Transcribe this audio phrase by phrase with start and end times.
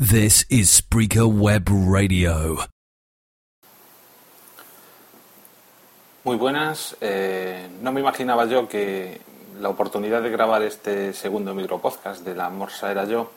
[0.00, 2.56] This is Spreaker Web Radio.
[6.24, 6.96] Muy buenas.
[7.02, 9.20] Eh, no me imaginaba yo que
[9.60, 13.30] la oportunidad de grabar este segundo micropodcast de la Morsa era yo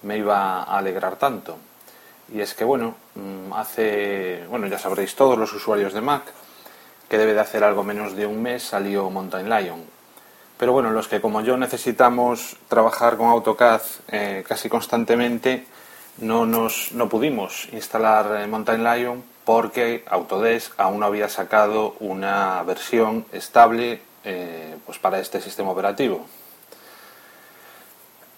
[0.00, 1.58] me iba a alegrar tanto.
[2.32, 6.22] Y es que, bueno, mm, hace, bueno, ya sabréis todos los usuarios de Mac
[7.10, 9.84] que debe de hacer algo menos de un mes salió Mountain Lion.
[10.56, 15.66] Pero bueno, los que como yo necesitamos trabajar con AutoCAD eh, casi constantemente,
[16.20, 22.62] no, nos, no pudimos instalar eh, Mountain Lion porque Autodesk aún no había sacado una
[22.62, 26.26] versión estable eh, pues para este sistema operativo.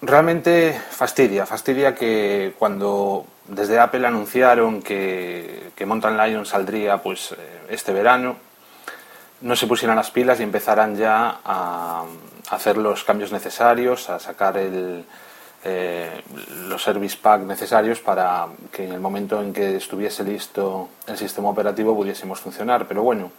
[0.00, 7.36] Realmente fastidia, fastidia que cuando desde Apple anunciaron que, que Mountain Lion saldría pues eh,
[7.68, 8.36] este verano,
[9.42, 12.04] no se pusieran las pilas y empezaran ya a
[12.50, 15.04] hacer los cambios necesarios, a sacar el,
[15.64, 16.22] eh,
[16.68, 21.50] los service pack necesarios para que en el momento en que estuviese listo el sistema
[21.50, 22.88] operativo pudiésemos funcionar.
[22.88, 23.30] Pero bueno,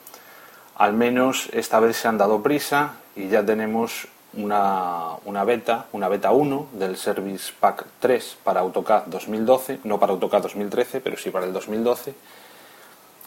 [0.75, 6.07] al menos esta vez se han dado prisa y ya tenemos una, una beta, una
[6.07, 11.29] beta 1 del Service Pack 3 para AutoCAD 2012, no para AutoCAD 2013, pero sí
[11.29, 12.15] para el 2012,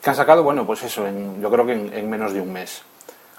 [0.03, 2.53] que han sacado, bueno, pues eso, en, yo creo que en, en menos de un
[2.53, 2.83] mes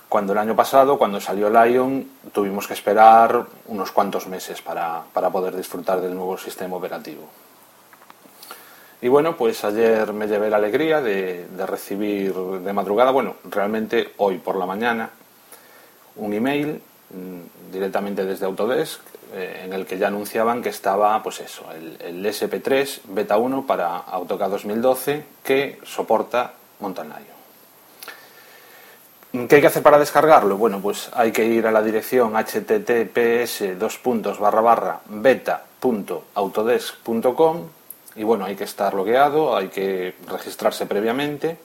[0.10, 5.56] cuando el año pasado, cuando salió Lion, tuvimos que esperar unos cuantos meses para, poder
[5.56, 7.28] disfrutar del nuevo sistema operativo.
[9.02, 14.38] Y bueno, pues ayer me llevé la alegría de, recibir de madrugada, bueno, realmente hoy
[14.38, 15.10] por la mañana,
[16.16, 19.02] un email mm, directamente desde Autodesk
[19.34, 23.68] eh, en el que ya anunciaban que estaba, pues eso, el, el SP3 Beta 1
[23.68, 27.37] para AutoCAD 2012 que soporta Mountain Lion.
[29.46, 30.58] ¿Qué hay que hacer para descargarlo?
[30.58, 33.64] Bueno, pues hay que ir a la dirección https
[35.06, 37.68] beta.autodesk.com
[38.16, 41.58] y bueno, hay que estar logueado, hay que registrarse previamente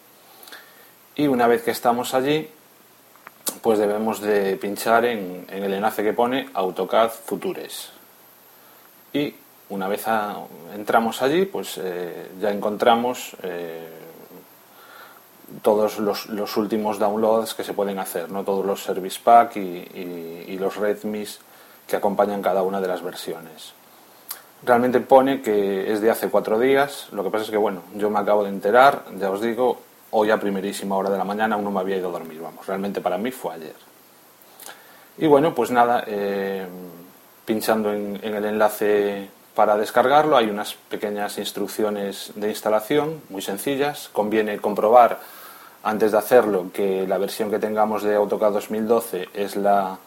[1.14, 2.48] y una vez que estamos allí,
[3.60, 7.90] pues debemos de pinchar en, el enlace que pone AutoCAD Futures.
[9.12, 9.34] Y
[9.68, 10.04] una vez
[10.74, 14.01] entramos allí, pues eh, ya encontramos eh,
[15.60, 18.44] todos los, últimos downloads que se pueden hacer, ¿no?
[18.44, 21.40] todos los service pack y, los readmes
[21.86, 23.72] que acompañan cada una de las versiones.
[24.64, 28.10] Realmente pone que es de hace cuatro días, lo que pasa es que bueno, yo
[28.10, 29.80] me acabo de enterar, ya os digo,
[30.12, 32.64] hoy a primerísima hora de la mañana aún no me había ido a dormir, vamos,
[32.64, 33.74] realmente para mí fue ayer.
[35.18, 36.64] Y bueno, pues nada, eh,
[37.44, 44.58] pinchando en el enlace para descargarlo hay unas pequeñas instrucciones de instalación muy sencillas, conviene
[44.58, 45.20] comprobar
[45.82, 49.98] antes de hacerlo que la versión que tengamos de AutoCAD 2012 es la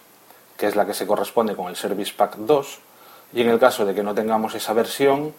[0.57, 2.79] que es la que se corresponde con el Service Pack 2,
[3.33, 5.35] y en el caso de que no tengamos esa versión,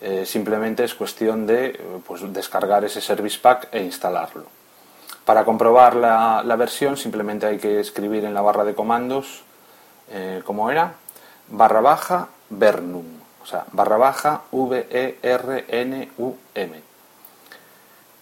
[0.00, 4.44] eh, simplemente es cuestión de pues, descargar ese Service Pack e instalarlo.
[5.24, 9.42] Para comprobar la, versión simplemente hay que escribir en la barra de comandos,
[10.10, 10.94] eh, como era,
[11.48, 13.17] barra baja Vernum
[13.48, 15.08] sea, barra baja V-E-R-N-U-M.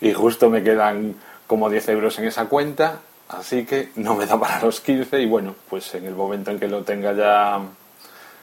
[0.00, 1.14] Y justo me quedan
[1.46, 5.26] como 10 euros en esa cuenta, así que no me da para los 15 y
[5.26, 7.60] bueno, pues en el momento en que lo tenga ya,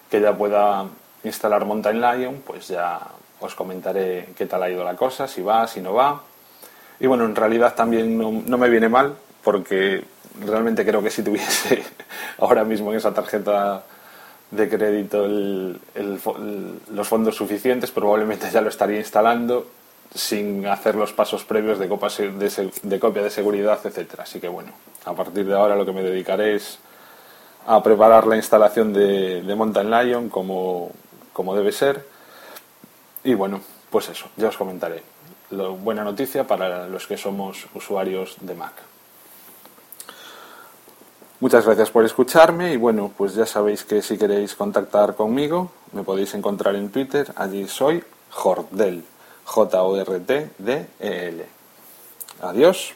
[0.10, 0.86] que ya pueda
[1.24, 3.00] instalar Mountain Lion, pues ya
[3.40, 6.22] os comentaré qué tal ha ido la cosa, si va, si no va.
[7.00, 9.16] Y bueno, en realidad también no, me viene mal,
[9.48, 10.04] porque
[10.46, 11.82] realmente creo que si tuviese
[12.38, 13.82] ahora mismo en esa tarjeta
[14.52, 19.66] de crédito los fondos suficientes, probablemente ya lo estaría instalando
[20.14, 24.24] sin hacer los pasos previos de, copia de seguridad, etcétera.
[24.24, 24.74] Así que bueno,
[25.06, 26.80] a partir de ahora lo que me dedicaré es
[27.68, 30.92] a preparar la instalación de, Mountain Lion como,
[31.32, 32.06] como debe ser.
[33.24, 35.04] Y bueno, pues eso, ya os comentaré.
[35.50, 38.74] Buena noticia para los que somos usuarios de Mac.
[41.40, 46.02] Muchas gracias por escucharme y bueno, pues ya sabéis que si queréis contactar conmigo me
[46.04, 49.04] podéis encontrar en Twitter, allí soy Jordel.
[49.48, 51.46] J-O-R-T-D-E-L.
[52.42, 52.94] Adiós.